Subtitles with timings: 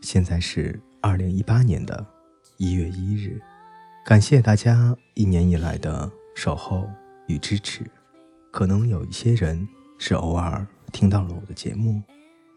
[0.00, 2.06] 现在是二零一八年的
[2.58, 3.40] 一月一日，
[4.04, 6.88] 感谢大家一年以来的守候
[7.26, 7.84] 与支持。
[8.52, 9.66] 可能有一些人
[9.98, 12.00] 是偶尔听到了我的节目，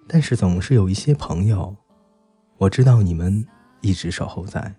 [0.07, 1.75] 但是总是有一些朋友，
[2.57, 3.45] 我知道你们
[3.81, 4.73] 一直守候在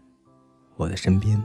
[0.76, 1.42] 我的身边。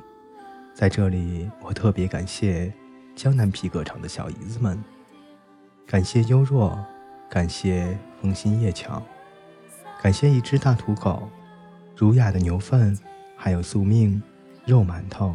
[0.73, 2.72] 在这里，我特别感谢
[3.16, 4.82] 江南皮革厂的小姨子们，
[5.88, 6.78] 感谢优若，
[7.30, 9.02] 感谢风心叶巧。
[10.05, 11.27] 感谢一只大土狗，
[11.98, 12.95] 儒雅的牛粪，
[13.36, 14.22] 还有宿命
[14.64, 15.34] 肉馒头，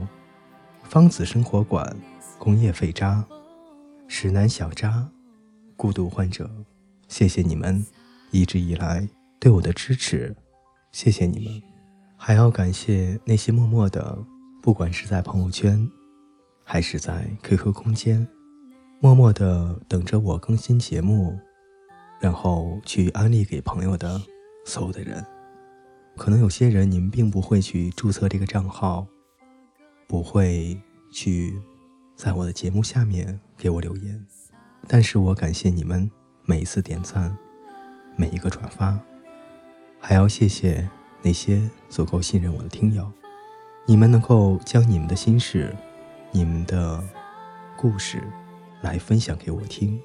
[0.84, 1.96] 方子生活馆，
[2.38, 3.26] 工业废渣，
[4.06, 5.10] 石南小渣，
[5.76, 6.48] 孤独患者，
[7.08, 7.84] 谢谢你们
[8.30, 9.08] 一直以来
[9.40, 10.36] 对我的支持，
[10.92, 11.62] 谢谢你们，
[12.16, 14.16] 还要感谢那些默默的，
[14.62, 15.84] 不管是在朋友圈，
[16.62, 18.24] 还是在 QQ 空间，
[19.00, 21.36] 默默的等着我更新节目，
[22.20, 24.22] 然后去安利给朋友的。
[24.70, 25.26] 所有的人，
[26.16, 29.04] 可能有些人你们并不会去注册这个账号，
[30.06, 31.60] 不会去
[32.14, 34.24] 在我的节目下面给我留言，
[34.86, 36.08] 但是我感谢你们
[36.44, 37.36] 每一次点赞，
[38.14, 38.96] 每一个转发，
[39.98, 40.88] 还要谢谢
[41.20, 43.10] 那些足够信任我的听友，
[43.88, 45.74] 你们能够将你们的心事、
[46.30, 47.02] 你们的
[47.76, 48.22] 故事
[48.82, 50.00] 来分享给我听，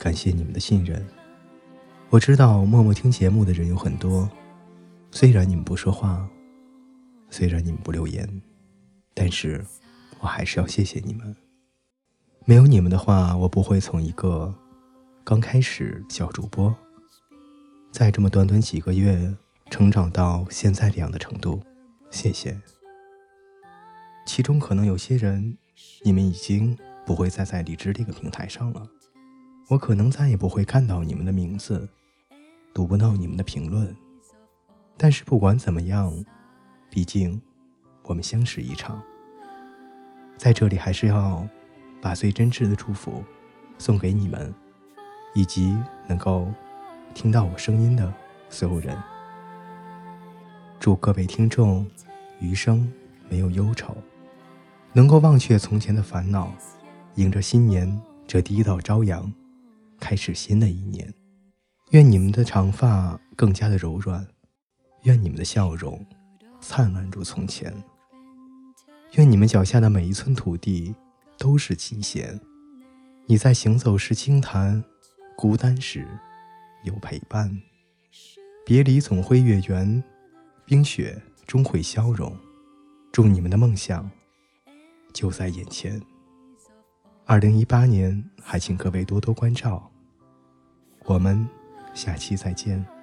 [0.00, 1.06] 感谢你们的信任。
[2.14, 4.30] 我知道默默听节目的人有很多，
[5.10, 6.24] 虽然你们不说话，
[7.28, 8.40] 虽然你们不留言，
[9.12, 9.64] 但是
[10.20, 11.34] 我还是要谢谢你们。
[12.44, 14.54] 没有你们的话，我不会从一个
[15.24, 16.72] 刚开始小主播，
[17.90, 19.34] 在这么短短几个月
[19.68, 21.60] 成长到现在这样的程度。
[22.12, 22.56] 谢谢。
[24.24, 25.58] 其中可能有些人，
[26.04, 28.88] 你们已经不会再在荔枝这个平台上了，
[29.68, 31.88] 我可能再也不会看到你们的名字。
[32.74, 33.96] 读不到你们的评论，
[34.96, 36.12] 但是不管怎么样，
[36.90, 37.40] 毕竟
[38.02, 39.00] 我们相识一场，
[40.36, 41.46] 在这里还是要
[42.02, 43.22] 把最真挚的祝福
[43.78, 44.52] 送给你们，
[45.34, 46.48] 以及能够
[47.14, 48.12] 听到我声音的
[48.50, 49.00] 所有人。
[50.80, 51.86] 祝各位听众
[52.40, 52.92] 余生
[53.30, 53.96] 没有忧愁，
[54.92, 56.52] 能够忘却从前的烦恼，
[57.14, 59.32] 迎着新年这第一道朝阳，
[60.00, 61.14] 开始新的一年。
[61.94, 64.26] 愿你们的长发更加的柔软，
[65.04, 66.04] 愿你们的笑容
[66.60, 67.72] 灿烂如从前，
[69.12, 70.92] 愿你们脚下的每一寸土地
[71.38, 72.40] 都是琴弦。
[73.26, 74.82] 你在行走时轻弹，
[75.36, 76.04] 孤单时
[76.82, 77.62] 有陪伴。
[78.66, 80.02] 别离总会月圆，
[80.64, 82.36] 冰雪终会消融。
[83.12, 84.10] 祝你们的梦想
[85.12, 86.02] 就在眼前。
[87.24, 89.88] 二零一八年，还请各位多多关照。
[91.04, 91.48] 我们。
[91.94, 92.93] 下期再见。